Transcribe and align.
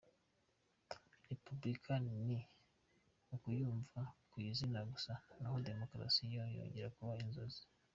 –Repubulika 1.29 1.93
ni 2.09 2.37
ukuyumva 3.35 4.01
ku 4.29 4.35
izina 4.49 4.79
gusa 4.91 5.13
naho 5.39 5.55
Demokarasi 5.67 6.21
yo 6.35 6.43
yongeye 6.57 6.89
kuba 6.95 7.13
inzozi. 7.25 7.61